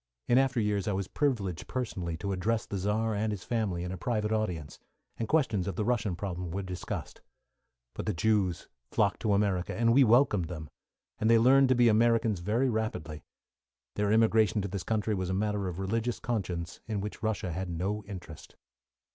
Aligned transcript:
In 0.27 0.39
after 0.39 0.59
years 0.59 0.87
I 0.87 0.93
was 0.93 1.07
privileged 1.07 1.67
personally 1.67 2.17
to 2.17 2.31
address 2.31 2.65
the 2.65 2.79
Czar 2.79 3.13
and 3.13 3.31
his 3.31 3.43
family, 3.43 3.83
in 3.83 3.91
a 3.91 3.99
private 3.99 4.31
audience, 4.31 4.79
and 5.17 5.27
questions 5.27 5.67
of 5.67 5.75
the 5.75 5.85
Russian 5.85 6.15
problem 6.15 6.49
were 6.49 6.63
discussed; 6.63 7.21
but 7.93 8.07
the 8.07 8.11
Jews 8.15 8.67
flocked 8.89 9.19
to 9.19 9.33
America, 9.33 9.75
and 9.75 9.93
we 9.93 10.03
welcomed 10.03 10.45
them, 10.47 10.71
and 11.19 11.29
they 11.29 11.37
learned 11.37 11.69
to 11.69 11.75
be 11.75 11.87
Americans 11.87 12.39
very 12.39 12.67
rapidly. 12.67 13.21
Their 13.93 14.11
immigration 14.11 14.59
to 14.63 14.67
this 14.67 14.81
country 14.81 15.13
was 15.13 15.29
a 15.29 15.35
matter 15.35 15.67
of 15.67 15.77
religious 15.77 16.19
conscience, 16.19 16.79
in 16.87 16.99
which 16.99 17.21
Russia 17.21 17.51
had 17.51 17.69
no 17.69 18.03
interest. 18.05 18.55